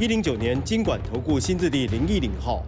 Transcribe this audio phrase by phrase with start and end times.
[0.00, 2.64] 一零九年金管投顾新字第零一零号。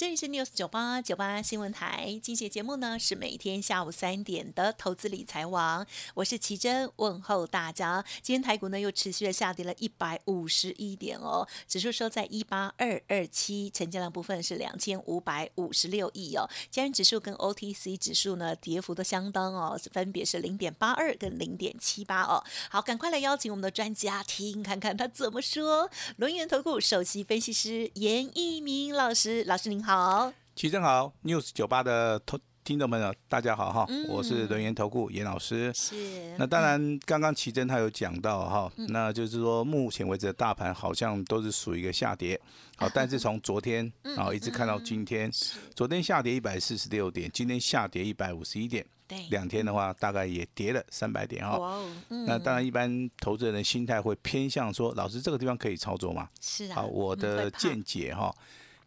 [0.00, 8.02] 这里是 News 九八九八新闻台，今节节目呢是每天下午三点的投资理财网，我是奇珍，问候大家。
[8.22, 16.48] 今天台股呢又持续的下跌了一百五十一点哦，指数收在一八二二七，成交量部分是两千五百五十六亿哦。
[16.70, 22.42] 今天指数跟 OTC 指数呢跌幅都相当哦，分别是零点八二跟零点七八哦。
[22.70, 25.90] 好，赶快来邀请我们的专家听看看他怎么说。
[26.16, 29.89] 轮源投顾首席分析师严一鸣老师，老师您好。
[29.90, 35.72] 好，齐正好，news 酒吧的投听众朋友，大家好哈，我是人员投顾严老师。
[35.74, 36.32] 是。
[36.38, 42.40] 那当然，刚刚奇珍他有讲到哈，那就是说，目前为止的大盘好像都是属于一个下跌。
[42.76, 45.28] 好， 但是从昨天啊一直看到今天，
[45.74, 48.86] 昨天下跌一百四十六点，今天下跌一百五十一点。
[49.08, 49.26] 对。
[49.30, 51.82] 两天的话，大概也跌了三百点哈。
[52.28, 56.28] 那当然，一般投资人的心态会偏向说，老师这个地方可以操作吗？
[56.40, 56.76] 是啊。
[56.76, 58.32] 好，我的见解哈。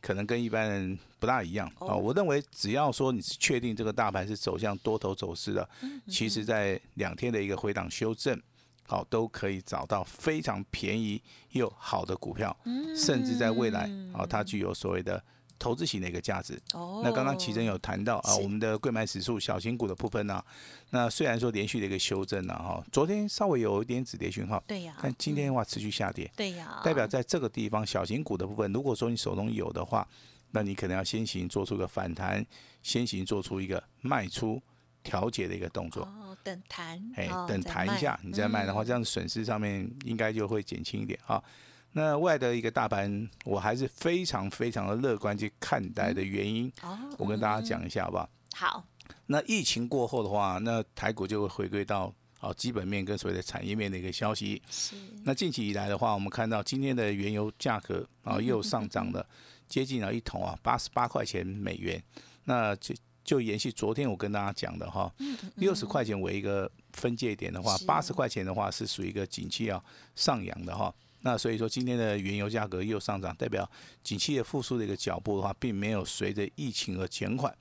[0.03, 1.95] 可能跟一般人不大一样啊！
[1.95, 5.67] 我认为只要说你是确定这个大盘是走向多头走势的，
[6.09, 8.37] 其实在两天的一个回档修正，
[8.85, 12.53] 好都可以找到非常便宜又好的股票，
[12.97, 15.23] 甚至在未来啊，它具有所谓的。
[15.57, 16.59] 投资型的一个价值。
[16.73, 17.01] 哦。
[17.03, 20.43] 那刚刚奇珍有谈到啊，我们的贵买指数小型股的部分呢，
[20.89, 24.63] 那虽然说连续的一个修正了哈，昨天稍微有一点止跌讯号。
[24.67, 24.95] 对呀。
[25.01, 26.29] 但今天的话持续下跌。
[26.35, 26.81] 对呀。
[26.83, 30.07] 代表在这个地方小型股的部分，如果说你手中有的话，
[30.51, 32.45] 那你可能要先行做出个反弹，
[32.83, 34.61] 先行做出一个卖出
[35.01, 36.03] 调节的一个动作。
[36.03, 37.01] 哦，等弹。
[37.16, 41.44] 哎，等弹一下，你再卖的话，这样损失上面应该就会减轻一点啊。
[41.93, 46.71] 那外的一个大盘，我还是非常非常的乐观去看待的原因，
[47.17, 48.29] 我跟大家讲一下好不好？
[48.55, 48.85] 好。
[49.27, 54.61] 那疫情过后的话，那台股就会回归到啊基本面跟所谓的产业面的一个消息。
[54.69, 54.95] 是。
[55.23, 59.25] 那近期以来的话，我们看到今天的原油价格啊又上涨了，
[59.67, 62.01] 接近了一桶啊八十八块钱美元。
[62.45, 65.13] 那就就延续昨天我跟大家讲的哈，
[65.55, 69.83] 六十块钱为一个分界点的话，八十块钱的话是属于一个景气啊
[70.15, 70.93] 上扬的哈。
[71.25, 73.69] 那所以说，今天的原油价格又上涨，代表
[74.03, 77.56] 景气的复苏的一个脚步的话，并没有随着疫情而减缓。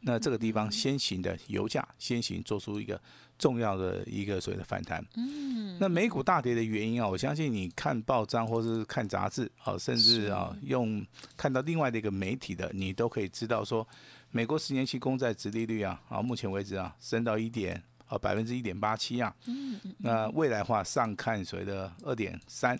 [0.00, 3.00] 那这个地方先行的油价先行做出一个
[3.38, 5.02] 重要的一个所谓的反弹。
[5.16, 5.78] 嗯。
[5.80, 11.02] 那美股大跌的原因啊，我相信你看报章或者是看杂志啊，甚至啊用
[11.38, 13.88] 看到另外的一个媒体的，你都可以知道说，
[14.30, 19.34] 美国十年期公债殖利率啊，啊目前为止啊升到一点啊百分之一点八七啊。
[19.46, 19.80] 嗯。
[20.00, 22.78] 那未来话上看所谓的二点三。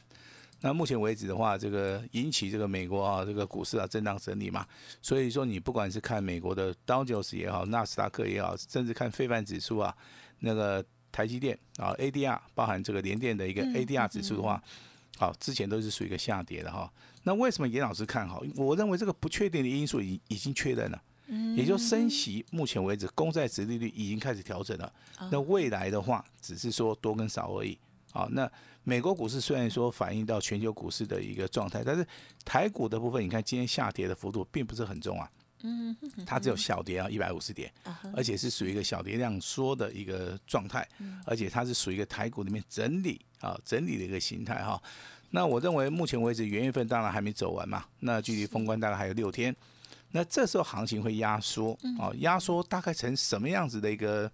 [0.63, 4.67] 那目前为止的话，这个引起这个美国啊，这个股市啊震荡整理嘛，
[5.03, 9.95] 所以说你不管是看美国的道琼斯也好，纳斯达克也好，甚至看非凡指数啊，
[10.41, 14.63] 那个台积电啊，ADR 包含这个联电的一个 ADR 指数的话，
[15.19, 16.91] 好，之前都是属于一个下跌的哈。
[17.23, 18.43] 那为什么严老师看好？
[18.57, 21.03] 我认为这个不确定的因素已已经确认了，
[21.55, 24.93] 也就升息，目前为止公债值利率已经开始调整了，
[25.31, 27.79] 那未来的话只是说多跟少而已。
[28.13, 28.51] 好，那
[28.89, 32.07] 美国股市虽然说反映到全球股市的一个状态，但是
[32.45, 35.29] 台股的部分，你看今天下跌的幅度并不是很重啊，
[35.65, 37.69] 嗯，它只有小跌啊，一百五十点，
[38.15, 40.89] 而且是属于一个小跌量缩的一个状态，
[41.25, 44.81] 而且它是属于一个台股里面整理啊整理的一个形态哈。
[45.31, 49.53] 那我认为目前为止元月份当然还没走完嘛，那距离封关大概还有六天，
[50.13, 54.31] 那这时候行情会压缩啊，压缩大概成什么样子的一个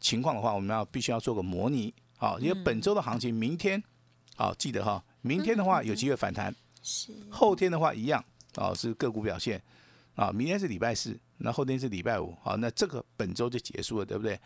[0.00, 1.94] 情况的话，我们要必须要做个模拟。
[2.16, 3.82] 好，因为本周的行情，明天，
[4.36, 8.24] 好记得哈，明天的话有机会反弹，是后天的话一样，
[8.56, 9.60] 哦是个股表现，
[10.14, 14.40] 啊明天是礼拜四，那后天是礼拜五，好那这个本周就结束了，对不对？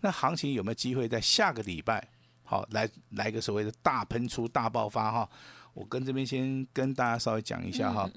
[0.00, 2.06] 那行情有没有机会在下个礼拜，
[2.42, 5.28] 好来来个所谓的大喷出、大爆发哈？
[5.72, 8.08] 我跟这边先跟大家稍微讲一下哈，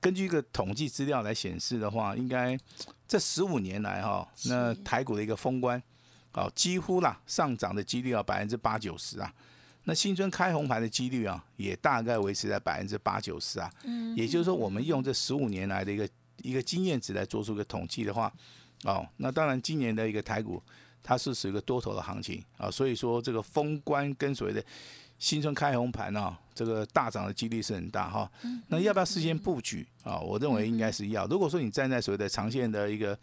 [0.00, 2.58] 根据一个统计资料来显示的话，应该
[3.06, 5.82] 这十五年来哈，那台股的一个封关。
[6.38, 9.32] 哦，几乎啦，上涨的几率啊，百分之八九十啊。
[9.84, 13.72] 那新春开红盘的几率啊，也大概维持在百分之八九十啊。
[13.84, 16.08] 嗯，也就是说，我们用这十五年来的一个
[16.42, 18.32] 一个经验值来做出个统计的话，
[18.84, 20.62] 哦，那当然今年的一个台股，
[21.02, 22.70] 它是属于一个多头的行情啊。
[22.70, 24.62] 所以说，这个封关跟所谓的
[25.18, 28.30] 新春开红盘啊，这个大涨的几率是很大哈。
[28.68, 30.18] 那要不要事先布局啊？
[30.18, 31.26] 我认为应该是要。
[31.26, 33.18] 如果说你站在所谓的长线的一个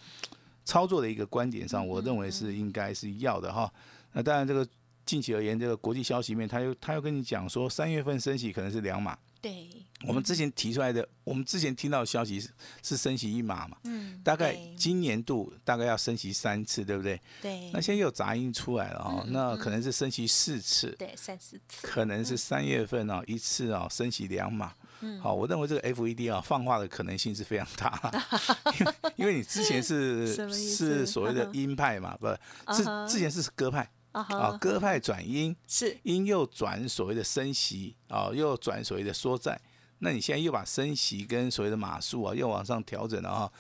[0.66, 3.72] 操作的一个观点上，我认为是应该是要的哈。
[4.12, 4.68] 那当然，这个
[5.06, 9.18] 近期而言，这个国际消息面，他又他又跟你讲说，三月份升息可能是两码。
[9.42, 9.70] 对，
[10.08, 12.50] 我们之前提出来的，我们之前听到的消息是
[12.82, 17.22] 是升息一码嘛，嗯，大概今年度大概要升息三次，对不对？
[17.44, 24.74] 对，那现在又有杂音出来了哦，那可能是升息四次，对，三四次，可能是三月份哦一次哦升息两码。
[25.22, 28.12] 好，我认为这个 FED 啊放话的可能性是非常大，
[28.80, 32.28] 因为因为你之前是是所谓的鹰派嘛，不，
[32.74, 33.90] 是之前是鸽派。
[34.12, 35.98] 啊，鸽派转鹰是。
[36.04, 39.60] 鹰又转所谓的升息啊，又转所谓的缩债，
[40.00, 43.52] 那你现在又把升息跟所谓的码数啊又往上调整了哈，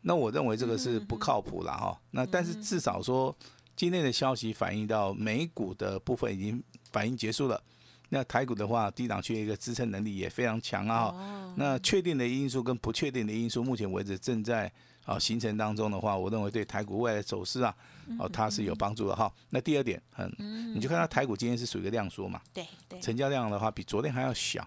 [0.00, 1.96] 那我认为这个是不靠谱了哈。
[2.10, 3.32] 那但是至少说
[3.76, 6.60] 今天的消息反映到美股的部分已经
[6.90, 7.62] 反应结束了，
[8.10, 11.54] 那台股的话低档区一个支撑能力也非常强啊。
[11.56, 14.70] 那确定的因素跟不确定的因素，目前为止正在。
[15.06, 17.74] 啊，形成当中的话，我认为对台股未来走势啊，
[18.18, 19.32] 哦，它是有帮助的哈。
[19.48, 24.64] 那第二点，嗯，你就看到台股今天是属于一个量缩嘛，对对，成交量的话比昨天还要小。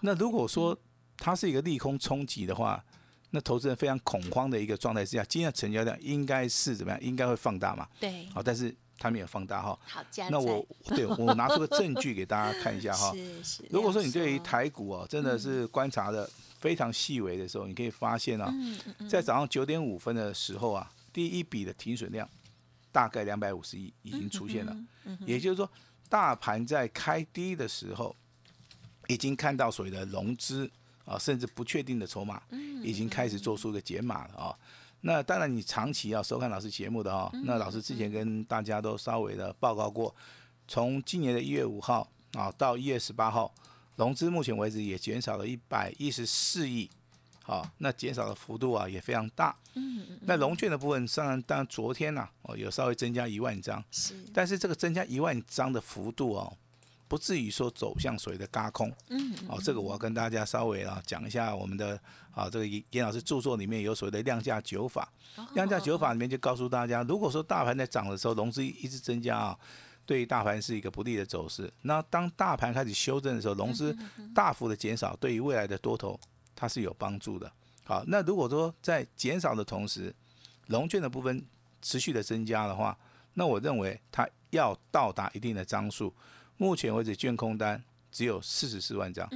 [0.00, 0.74] 那如果说
[1.18, 2.82] 它是一个利空冲击的话，
[3.30, 7.02] 那投资人非常恐慌的一个状态之下，今天的成交量应该是怎么样？
[7.02, 7.86] 应该会放大嘛？
[8.00, 8.26] 对。
[8.32, 9.78] 好，但是它没有放大哈。
[9.84, 13.12] 好，那我对我拿出个证据给大家看一下哈。
[13.16, 13.64] 是是。
[13.70, 16.28] 如果说你对于台股哦，真的是观察的。
[16.62, 18.48] 非常细微的时候，你可以发现啊，
[19.10, 22.28] 在早上九点五分的时候啊，第一笔的停损量
[22.92, 24.76] 大概两百五十亿已经出现了。
[25.26, 25.68] 也就是说，
[26.08, 28.14] 大盘在开低的时候，
[29.08, 30.70] 已经看到所谓的融资
[31.04, 32.40] 啊，甚至不确定的筹码，
[32.84, 34.56] 已经开始做出一个解码了啊。
[35.02, 40.14] 那当然，你长期要收看老师节目的哦，那老师之前跟大家都稍微的报告过，
[40.66, 43.54] 从今年的一月五号啊到一月十八号。
[43.96, 46.90] 融资目前为止也减少了一百一十四亿，
[47.42, 49.54] 好，那减少的幅度啊也非常大。
[49.74, 50.18] 嗯嗯。
[50.22, 53.84] 那融券的部分，当然，当然昨天呢，哦，有稍微增加一万张。
[53.90, 54.14] 是。
[54.32, 56.56] 但是这个增加一万张的幅度哦，
[57.12, 58.88] 不至于说走向所谓的嘎空。
[59.10, 59.48] 嗯嗯。
[59.50, 62.00] 哦，这个我要跟大家稍微啊讲一下，我们的
[62.30, 65.12] 啊这个严严老师著作里面有所谓的量价九法。
[65.52, 69.58] 量价九法里面就告诉大家，如果说大盘在涨的时候，融资一直增加啊。
[70.06, 71.70] 对于大盘是一个不利的走势。
[71.82, 73.94] 那当大盘开始修正的时候，融资
[74.34, 76.18] 大幅的减少，对于未来的多头
[76.56, 77.52] 它是有帮助的。
[77.84, 80.14] 好，那如果说在减少的同时，
[80.66, 81.44] 融券的部分
[81.82, 82.96] 持续的增加的话，
[83.34, 86.14] 那我认为它要到达一定的张数。
[86.56, 89.28] 目前为止，券空单只有四十四万张。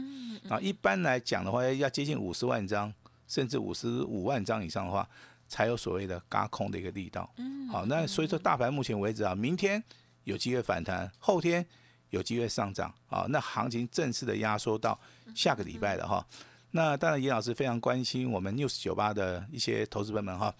[0.48, 2.92] 啊，一般来讲的话，要接近五十万张，
[3.26, 5.08] 甚至五十五万张以上的话，
[5.48, 7.28] 才有所谓的嘎空的一个力道。
[7.70, 9.82] 好，那所以说大盘目前为止啊，明天。
[10.26, 11.64] 有机会反弹，后天
[12.10, 13.26] 有机会上涨啊！
[13.28, 14.98] 那行情正式的压缩到
[15.36, 16.26] 下个礼拜了哈。
[16.72, 20.52] 那当然，严老师非常关心我们 News 九八的一些投资朋友们哈，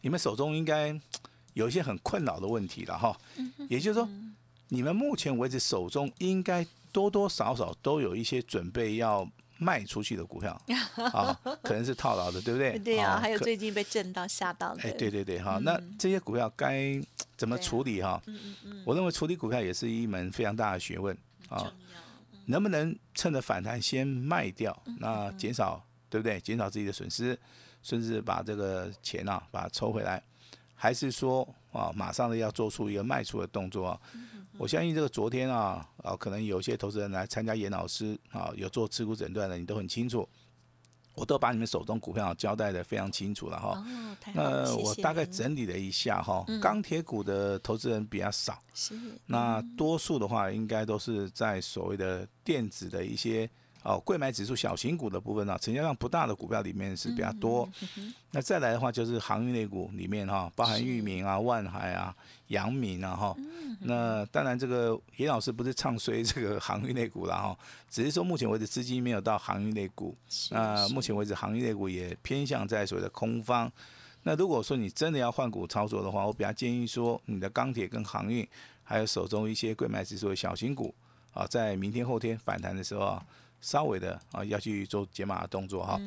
[0.00, 1.00] 你们手中应该
[1.54, 3.16] 有一些很困扰的问题了哈。
[3.68, 4.08] 也就是说，
[4.72, 9.28] 你们目前为止手中应该多多少少都有一些准备要。
[9.58, 10.60] 卖出去的股票
[11.14, 12.76] 啊，可能是套牢的，对不对？
[12.80, 14.82] 对呀，还有最近被震到吓到的。
[14.82, 17.00] 哎，对对对，哈，那这些股票该
[17.36, 18.20] 怎么处理哈？
[18.26, 21.16] 嗯嗯嗯，我认为处理股票也是一门非常大的学问
[21.48, 21.72] 啊。
[22.46, 24.76] 能不能趁着反弹先卖掉？
[24.98, 25.80] 那减少
[26.10, 26.40] 对不对？
[26.40, 27.38] 减少自己的损失，
[27.84, 30.20] 甚至把这个钱啊把它抽回来，
[30.74, 34.00] 还是说啊马上的要做出一个卖出的动作啊？
[34.58, 40.28] 我相信这个昨天啊啊，可能有些投资人来参加严老师啊，有做持股诊断的，你都很清楚。
[41.14, 43.84] 我都把你们手中股票交代的非常清楚了哈。
[44.34, 48.94] 那我大概整理了一下哈，钢铁股的投资人比较少，是。
[49.26, 53.50] 那多数的话，应该都是在所谓的电子的一些。
[53.82, 57.68] 哦，贵买指数小型股的部分呢，成交量不大的股票里面是比较多。
[58.30, 62.14] 那再来的话，就是航运类股里面哈，包含裕民啊、万海啊、
[62.46, 63.36] 阳明啊哈。
[63.80, 67.58] 那当然，这个严老师不是唱衰这个航运类股了哈，
[67.90, 70.16] 只是说目前为止资金没有到航运类股。
[70.50, 73.70] 那目前为止航运类股也偏向在所谓的空方。
[74.22, 78.46] 那如果说你真的要换股操作的话，我比较建议说，你的钢铁跟航运，
[78.84, 80.94] 还有手中一些贵买指数的小型股
[81.34, 83.26] 啊，在明天后天反弹的时候啊。
[83.62, 85.98] 稍微的啊，要去做解码的动作哈，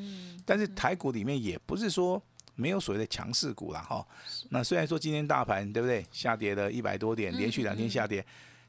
[0.45, 2.21] 但是台股里面也不是说
[2.53, 4.05] 没有所谓的强势股啦哈。
[4.49, 6.05] 那虽然说今天大盘对不对？
[6.11, 8.23] 下跌了一百多点，连续两天下跌，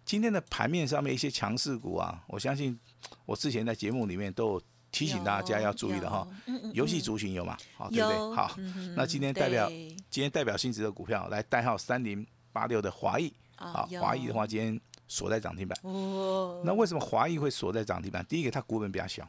[0.04, 2.78] 今天的盘面上面一些强势股啊，我相信
[3.24, 4.62] 我之前在节目里面都有
[4.92, 6.26] 提醒大家要注意的哈。
[6.72, 7.56] 游戏族群有吗？
[7.76, 8.34] 好，对不对？
[8.34, 8.56] 好，
[8.94, 9.68] 那今天代表
[10.08, 13.32] 今天代表性质的股票来代号三零八六的华裔。
[13.56, 15.78] 啊，华裔的话今天锁在涨停板。
[15.82, 18.24] 哦，那为什么华谊会锁在涨停板？
[18.26, 19.24] 第一个，它股本比较小；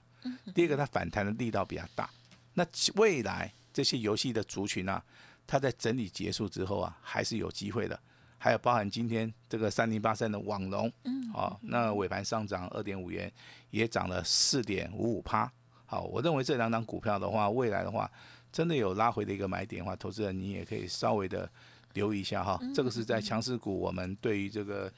[0.53, 2.09] 第二个，它反弹的力道比较大。
[2.53, 2.65] 那
[2.95, 5.03] 未来这些游戏的族群啊，
[5.45, 7.99] 它在整理结束之后啊，还是有机会的。
[8.39, 13.31] 还有包含今天这个三零八三的网龙，嗯，好，那尾盘上涨二点五元，
[13.71, 15.51] 也涨了四点五五趴。
[15.87, 18.09] 好，我认为这两档股票的话，未来的话，
[18.51, 21.49] 真的有拉回的一个买点的话，投资人你也可以稍微的
[21.93, 22.59] 留意一下哈。
[22.75, 24.91] 这个是在强势股，我们对于这个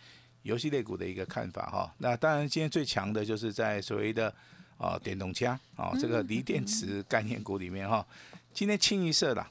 [0.44, 1.94] 游戏类股的一个看法哈。
[1.98, 4.34] 那当然，今天最强的就是在所谓的
[4.78, 8.06] 啊电动车啊这个锂电池概念股里面哈，
[8.54, 9.46] 今天清一色的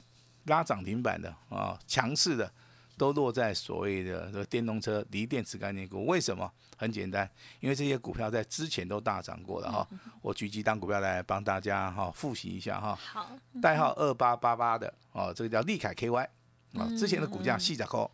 [0.45, 2.51] 拉涨停板的啊强势的。
[2.99, 6.51] 都落在所谓的这个电动车锂电池概念股，为什么？
[6.75, 7.29] 很简单，
[7.61, 9.87] 因为这些股票在之前都大涨过了哈。
[10.21, 12.93] 我举几档股票来帮大家哈复习一下哈。
[13.01, 13.29] 好，
[13.61, 16.27] 代号二八八八的哦，这个叫利凯 KY
[16.73, 18.11] 啊，之前的股价细仔高，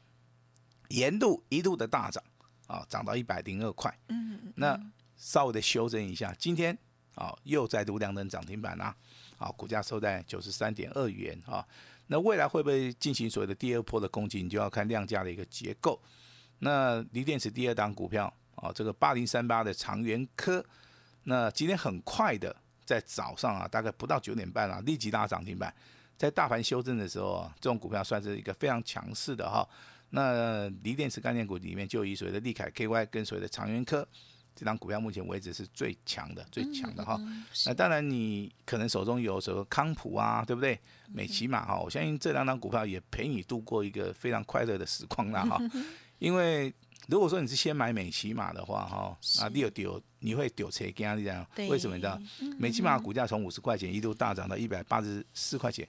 [0.89, 2.23] 沿路一路的大涨
[2.67, 3.95] 啊，涨到一百零二块。
[4.09, 4.79] 嗯那
[5.17, 6.77] 稍微的修正一下，今天
[7.15, 8.95] 啊又再度亮灯涨停板啦，
[9.37, 11.65] 啊，股价收在九十三点二元啊。
[12.07, 14.43] 那未来会不会进行所谓的第二波的攻击？
[14.43, 15.99] 你就要看量价的一个结构。
[16.59, 20.63] 那锂电池第二档股票啊，这个八零三八的长源科，
[21.23, 22.55] 那今天很快的
[22.85, 25.73] 在早上啊，大概不到九点半啊，立即拉涨停板。
[26.17, 29.67] 在大盘修正的时候啊，这种股票算是一个非常强势的哈。
[30.15, 34.07] 那锂电池概念股里面就以所谓的利凯 KY 跟所谓的长源科。
[34.57, 37.19] 这张股票目前为止是最强的，最强的哈。
[37.65, 40.79] 那当然，你可能手中有什么康普啊，对不对？
[41.09, 45.59] 美骑马哈，我相信这两张股票也陪你度过一个非常快乐的时光了哈。
[46.19, 46.73] 因为
[47.07, 52.19] 如果说你是先买美骑马的话哈，啊，你有丢你会丢车这样，为什么你知道？
[52.57, 55.87] 美骑马股价从五十块钱一度大涨到一百八十四块钱，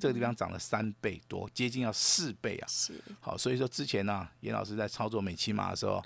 [0.00, 2.68] 这个地方涨了三倍多，接近要四倍啊。
[2.68, 2.94] 是。
[3.20, 6.02] 好，所以说之前呢，严老师在操作美骑马的时候。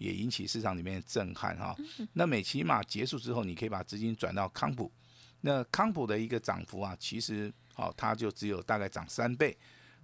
[0.00, 1.76] 也引起市场里面的震撼哈。
[2.14, 4.90] 那美骑马结束之后，你可以把资金转到康普。
[5.42, 9.54] 那康普的一个涨幅啊，其实好，它就只有大概涨三倍。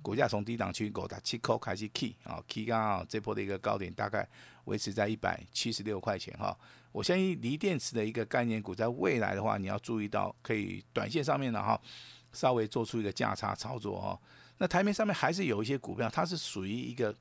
[0.07, 4.25] 股价从低档区狗打七扣开始 key 啊，key 刚好这波的一个高点大概
[4.67, 6.57] 维持在一百七十六块钱哈。
[6.93, 11.77] 我相信锂电池的一个概念股，在未来的话，你要注意到可以短线上面的哈，
[12.33, 14.17] 稍微做出一个价差操作哈。
[14.59, 17.13] 那台面上面还是有一些股票，它是属于一个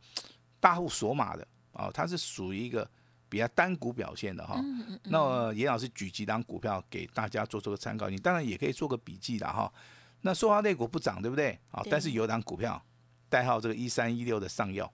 [0.59, 1.47] 大户锁码的。
[1.73, 2.87] 啊，它是属于一个
[3.27, 4.63] 比较单股表现的哈。
[5.05, 9.73] 那严老师举几档股票给大家做做个参考，你当然也可以做个笔记的哈。
[10.25, 11.51] 那说话类股不涨，对不对？
[11.69, 12.83] 啊，但是有档股票
[13.29, 14.91] 代号这个一三一六的上药，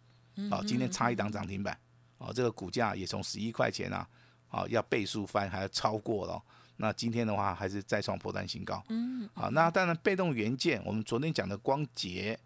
[0.49, 1.75] 啊，今天差一档涨停板，
[2.17, 4.05] 啊，这个股价也从十一块钱啊，
[4.49, 6.43] 啊，要倍数翻，还要超过了。
[6.75, 8.83] 那今天的话还是再创破单新高。
[8.89, 9.29] 嗯。
[9.33, 12.37] 好，那当然被动元件，我们昨天讲的光捷。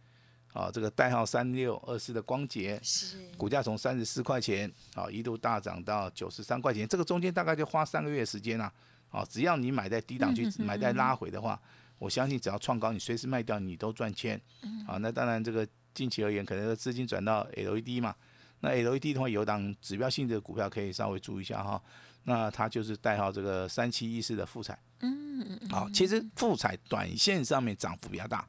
[0.53, 8.71] 啊，这个代号三六二四的光捷，是股价从三十四块钱啊一度大涨到九十三块钱，这个中间大概就花三个月时间啊。
[9.09, 11.59] 啊，只要你买在低档去买在拉回的话，
[11.97, 14.39] 我相信只要创高，你随时卖掉你都赚钱。
[14.87, 18.15] 啊，那当然这个近期而言，可能资金转到 LED 嘛。
[18.61, 21.81] 那 LED 的话，有档指标性的股票可以稍微注意一下哈。
[22.23, 24.77] 那它就是代号这个三七一四的富彩。
[25.01, 25.69] 嗯嗯嗯。
[25.69, 28.47] 好，其实富彩短线上面涨幅比较大。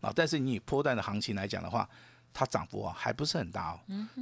[0.00, 1.88] 啊，但是你以波段的行情来讲的话，
[2.32, 3.80] 它涨幅啊还不是很大哦。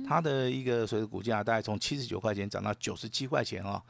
[0.08, 3.80] 它的一个随着股价大概从七十九块钱涨到九十七块钱哦，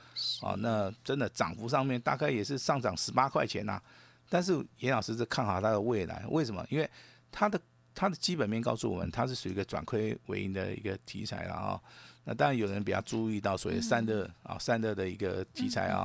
[0.43, 3.81] 啊，那真的涨幅上面大概也是上涨十八块钱呐。
[4.28, 6.66] 但是严老师是看好它的未来，为什么？
[6.68, 6.90] 因为
[7.30, 7.61] 它的
[7.95, 11.80] 它的基本面告诉我们，它是属于一个转亏为盈的一个题材了啊。
[12.25, 16.04] 那当然有人比较注意到所谓散热啊散热的一个题材啊。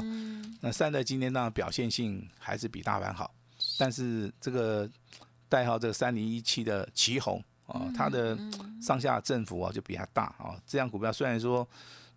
[0.62, 3.34] 那散热今天当然表现性还是比大盘好，
[3.78, 4.90] 但是这个。
[5.52, 8.40] 代号这个三零一七的旗红啊，它的
[8.82, 10.56] 上下振幅啊就比较大啊。
[10.66, 11.68] 这样股票虽然说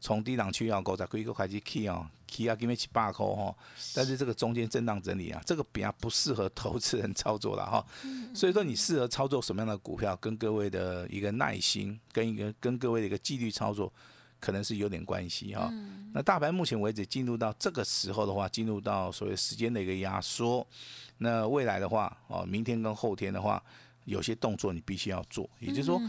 [0.00, 3.54] 从低档区要高在贵个开始 key 啊，key 啊，给你七八扣哈，
[3.94, 7.84] 但是这个中间震荡整理啊，这个比较不适合投资人操作了哈。
[8.34, 13.92] 所以说你适合操作什么样的股票，跟各位的一个耐心，跟一个跟各位的一个纪律操作，
[14.40, 15.72] 可能是有点关系哈。
[16.12, 20.66] 那大盘目前为止进入到这个时候的话，进入到所谓时间的一个压缩。
[21.18, 23.62] 那未来的话，哦，明天跟后天的话，
[24.04, 26.00] 有些动作你必须要做， 也就是说，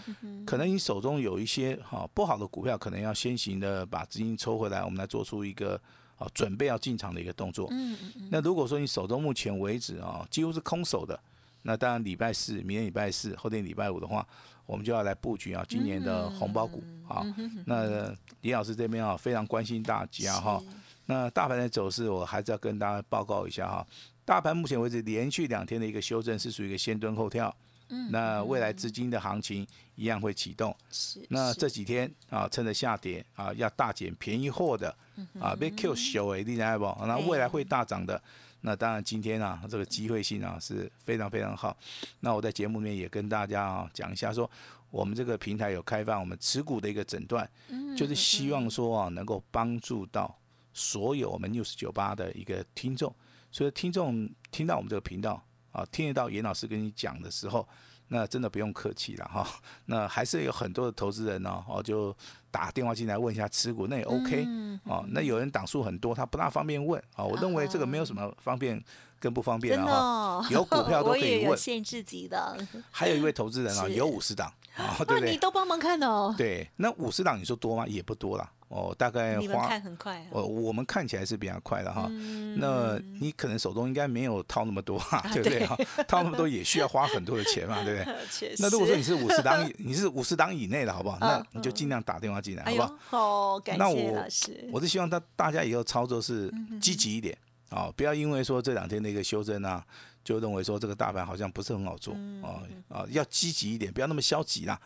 [0.46, 5.80] 可能你手中有一些哈不好的股票，可能要先行的把资金抽回来，我们来做出一个
[6.18, 7.68] 啊准备要进场的一个动作。
[7.72, 11.20] 嗯嗯那如果说你手中目前为止啊几乎是空手的，
[11.64, 14.26] 那当然礼拜四、明天礼拜四、后天礼拜五的话，
[14.66, 17.26] 我们就要来布局啊今年的红包股啊。
[17.66, 20.62] 那李老师这边啊非常关心大家哈。
[21.08, 23.86] 那大盘的走势，我还是要跟大家报告一下哈。
[24.24, 27.56] 大盘目前为止连续两天的一个修正是属于一个先蹲后跳，
[27.90, 29.66] 嗯那未来资金的行情
[29.96, 30.76] 一样会启动。
[30.92, 36.86] 是是那这几天啊，趁着下跌啊，要大捡便宜货的嗯啊，被 Q 小诶，你知不？
[37.06, 38.22] 那未来会大涨的，
[38.62, 41.76] 那当然今天啊，这个机会性啊是非常非常好。
[42.20, 44.50] 那我在节目里面也跟大家啊讲一下说。
[44.92, 50.34] 我们这个平台有开放我们持股的一个诊断，嗯就是希望说啊，能够帮助到
[50.72, 53.14] 所有我们 news 九八的一个听众。
[53.52, 57.68] 所以听众听到我们这个频道啊，听得到严老师跟你讲的时候，
[58.08, 59.48] 那真的不用客气了哈。
[59.86, 62.16] 那还是有很多的投资人呢，哦，就
[62.52, 65.04] 打电话进来问一下持股，那也 OK 嗯哦。
[65.10, 67.24] 那有人档数很多，他不大方便问啊。
[67.24, 68.84] 我认为这个没有什么方便
[69.20, 72.58] 跟不方便的哦，有股 票都可以问限制级的，
[72.92, 75.32] 还有一位投资人啊，有五十档哦，对对？
[75.32, 77.88] 你都帮忙看哦，对，那五十档你说多吗？
[77.88, 78.52] 也不多啦。
[78.76, 82.08] 哦，大概花看很快啊，我我们看起来是比较快的哈。
[82.10, 85.78] 嗯那你可能手中应该没有掏那么多哈，对不对对哈？
[86.08, 88.56] 套那么多也需要花很多的钱嘛，对不对？
[88.60, 91.18] 那如果说你是五十档， 你是五十档以内的好不好？
[91.22, 93.62] 那嗯你就尽量打电话进来，好哎不好？
[93.78, 97.38] 那谢我老师，我是希望大大家以后操作是嗯积极一点
[97.72, 99.84] 哦，不要因为说这两天的一个修正啊，
[100.24, 104.80] 就认为说这个大盘好像不是很好做嗯哦啊，要积极一点，不要那么消极啦。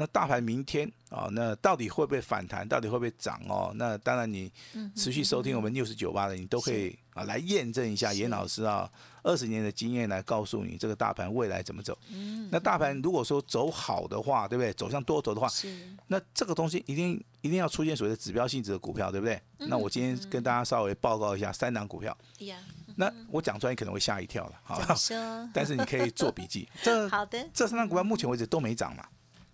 [0.00, 2.66] 那大盘明天啊，那到底会不会反弹？
[2.66, 3.72] 到底会不会涨哦？
[3.74, 8.88] 那当然，你嗯持续收听我们六十九八的，你都可以啊来验证一下严老师啊
[9.24, 11.98] 二十年的经验来告诉你这个大盘未来怎么走。
[12.12, 14.72] 嗯那大盘如果说走好的话，对不对？
[14.74, 15.68] 走向多头的话，是
[16.06, 19.42] 那这个东西一定一定要出现所谓的指标性质的股票，对不对？
[19.58, 22.56] 那我今天跟大家稍微报告一下三档股票，呀，
[22.94, 24.80] 那我讲出来你可能会吓一跳了，好？
[25.52, 26.68] 但是你可以做笔记。
[26.84, 29.04] 这 好的，这三档股票目前为止都没涨嘛。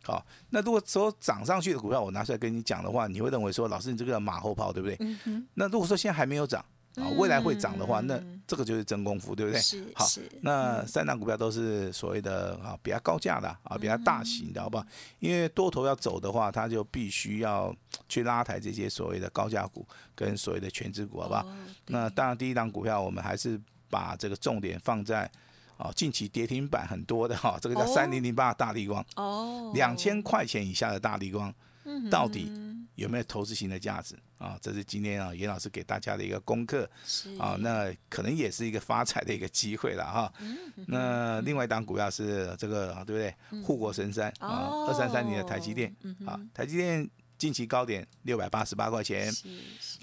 [0.04, 4.96] 好，那如果说涨上去的股票我拿出来跟你讲的话，你会认为说老师你这个马后炮，对不对？
[5.24, 6.64] 嗯，那如果说现在还没有涨
[6.96, 9.60] 啊，未来会涨的话，那嗯这个就是真功夫，对不对？
[9.60, 10.06] 是好，
[10.42, 14.86] 那三档股票都是所谓的啊比较高价的啊，比较大型的，好不好？
[15.18, 17.74] 因为多头要走的话，它就必须要
[18.08, 21.40] 去拉抬这些所谓的高价股跟所谓的全值股，好不好？
[21.40, 21.56] 哦
[21.86, 23.58] 那当然，第一档股票我们还是
[23.88, 25.28] 把这个重点放在
[25.76, 31.52] 啊近期跌停板很多的哈，这个叫哦三零零八大力光，哦，两千块钱以下的大力光，
[31.84, 32.52] 嗯到底
[32.94, 34.56] 有没有投资型的价值啊？
[34.62, 36.88] 这是今天啊严老师给大家的一个功课。
[37.04, 40.32] 是啊，那可能也是一个发财的一个机会了哈。
[40.38, 40.56] 嗯
[40.86, 43.62] 那另外一档股票是这个，对不对？
[43.64, 49.28] 护国神山啊，哦二三三零的台积电嗯啊，台积电近期高点六百八十八块钱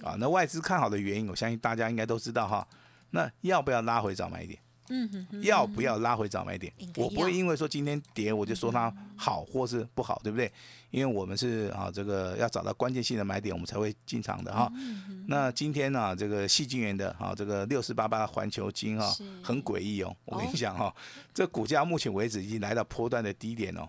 [0.03, 0.15] 啊。
[0.19, 2.67] 那外资看好的原因，我相信大家应该都知道哈。
[3.11, 4.59] 那要不要拉回早买点？
[4.91, 10.51] 嗯哼哼，要不要拉回早买点我不会因为说今天跌，我就说它好或是不好，对不对？
[10.89, 14.69] 因为我们是啊，这个要找到关键性的买点，我们才会进场的哈。
[14.75, 19.09] 嗯那今天呢、这个细晶元的哈，这个六四八八环球金哈，
[19.41, 20.13] 很诡异哦。
[20.25, 20.93] 我跟哦你讲哈，
[21.33, 23.87] 这股价目前为止已经来到波段的低点哦。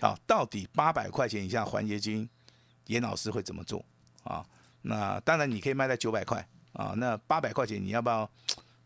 [0.00, 2.28] 好，到底八百块钱以下环节金，
[2.86, 3.84] 严老师会怎么做
[4.22, 4.46] 啊？
[4.82, 8.30] 那当然你可以卖在九百块啊，那八百块钱你要不要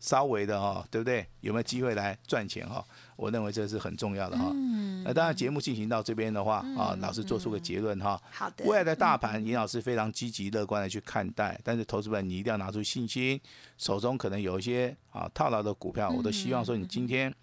[0.03, 1.25] 稍微的哦，对不对？
[1.39, 2.85] 有没有机会来赚钱哈？
[3.15, 4.51] 我认为这是很重要的哈。
[4.53, 8.21] 嗯，那当然节目进行到这边的话啊，老师做出个结论哈。
[8.29, 13.39] 好的，未来的大盘，严老师非常积极乐观的去看待，但是投资本你一定要拿出信心，
[13.77, 17.33] 手中可能有一些啊套牢的股票，我都希望说你今天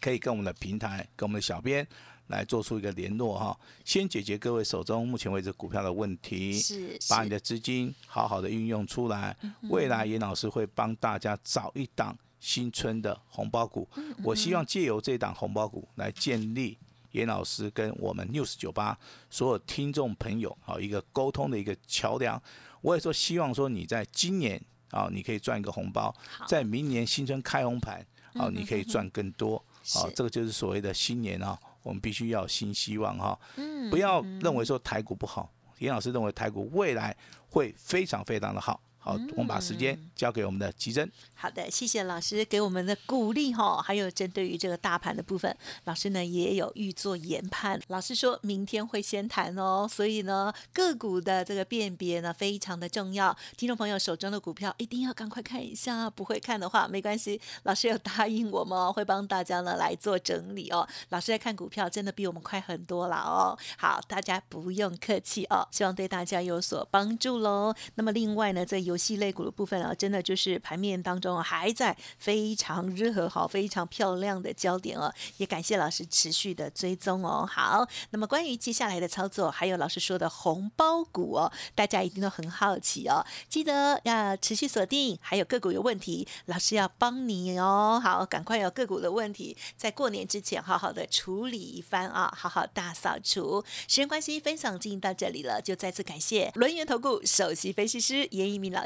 [0.00, 1.86] 可以跟我们的平台、跟我们的小编
[2.28, 7.08] 来做出一个联络哈，先解决各位手中目前为止股票的问题，是是。
[7.10, 9.36] 把你的资金好好的运用出来，
[9.70, 13.88] 未来严老师会帮大家找一档新春的红包股，
[14.22, 16.78] 我希望借由这档红包股来建立。
[17.12, 18.98] 严老师跟我们 News 九八
[19.30, 22.42] 所有听众朋友好一个沟通的一个桥梁，
[22.82, 24.60] 我也说希望说你在今年
[24.90, 26.14] 啊你可以赚一个红包，
[26.46, 29.56] 在明年新春开红盘啊你可以赚更多
[29.94, 37.16] 啊是，这个就是所谓的新年啊，我们必须要有新希望哈，嗯不要认为说台股不好，严老师认为台股未来
[37.48, 38.80] 会非常非常的好。
[39.06, 41.08] 好，我们把时间交给我们的吉珍。
[41.32, 47.80] 好的，谢谢老师给我们的鼓励哈，还有针对于这个大盘的部分，老师呢也有预做研判。
[47.86, 53.36] 老师说明天会先谈哦，所以呢个股的这个辨别呢非常的重要。
[53.56, 60.84] 听众朋友手中的股票一定要赶快看一下，不会看的话没关系，老师有答应我们哦，会帮大家呢来做整理哦。
[61.10, 63.56] 老师在看股票真的比我们快很多了哦。
[63.78, 67.72] 好，大家不用客气哦，希望对大家有所帮助喽。
[67.94, 75.12] 那么另外呢，在游游戏类股的部分啊，真的就是盘面当中还在非常热好、非常漂亮的焦点哦。
[75.36, 77.46] 也感谢老师持续的追踪哦。
[77.46, 83.22] 好，那么关于接下来的操作，还有老师说的红包股哦，大家一定都很好奇哦。
[83.50, 88.00] 记得要持续锁定，还有个股有问题，老师要帮你哦。
[88.02, 93.62] 好，赶快有个股的问题，在过年之前好好的处理一番啊，好好大扫除。
[93.86, 98.85] 时间关系，分享进行到这里了，就再次感谢轮源投顾首席分析师严一鸣老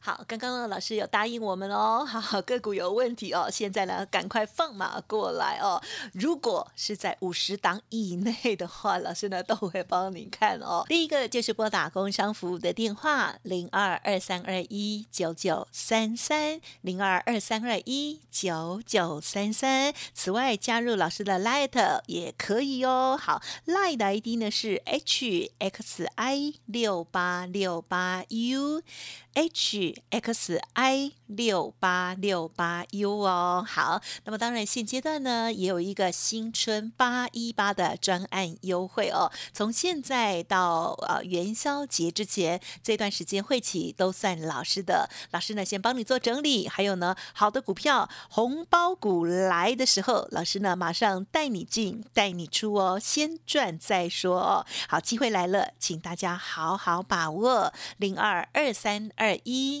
[0.03, 5.79] 好，刚刚呢老师有答应我们哦， 好好个股有问题哦，现在呢赶快放马过来哦。
[6.13, 10.83] 如果是在五十档以内的话，老师呢都会帮你看哦。
[10.87, 19.93] 第一个就是拨打工商服务的电话零二二三二一九九三三零二二三二一九九三三。
[20.15, 23.15] 此外，加入老师的 Light 也可以哦。
[23.21, 28.81] 好，Light 的 ID 呢是 HXI 六八六八 U。
[29.33, 59.11] H X I 六八六八 U 哦，好，那么当然现阶段呢也有一个新春八一八的专案优惠哦，从现在到呃元宵节之前这段时间会起都算老师的，老师呢先帮你做整理，还有呢好的股票红包股来的时候，老师呢马上带你进带你出哦，先赚再说哦，好机会来了，请大家好好把握零二二三。
[59.15, 59.80] 二一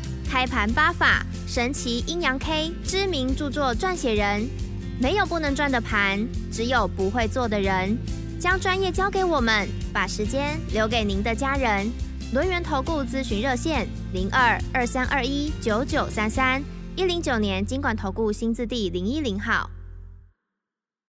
[0.31, 4.47] 开盘八法、神奇阴阳 K 知名著作撰写人，
[4.97, 7.97] 没有不能赚的盘，只有不会做的人。
[8.39, 11.91] 将专业交给我们，把时间留给您的家人。
[12.33, 16.63] 轮源投顾咨询热线：零二二三二一九九三三
[16.95, 19.69] 一零九年经管投顾新字第零一零号。